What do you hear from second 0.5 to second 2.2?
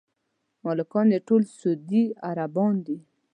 مالکان یې ټول سعودي